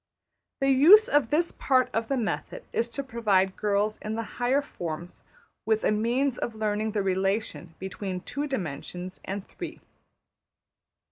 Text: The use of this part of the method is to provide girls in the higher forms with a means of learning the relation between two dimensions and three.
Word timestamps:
The 0.61 0.71
use 0.71 1.07
of 1.07 1.29
this 1.29 1.51
part 1.51 1.87
of 1.93 2.07
the 2.07 2.17
method 2.17 2.63
is 2.73 2.89
to 2.89 3.03
provide 3.03 3.55
girls 3.55 3.99
in 3.99 4.15
the 4.15 4.23
higher 4.41 4.63
forms 4.63 5.23
with 5.63 5.83
a 5.83 5.91
means 5.91 6.39
of 6.39 6.55
learning 6.55 6.93
the 6.93 7.03
relation 7.03 7.75
between 7.77 8.21
two 8.21 8.47
dimensions 8.47 9.19
and 9.25 9.45
three. 9.47 9.79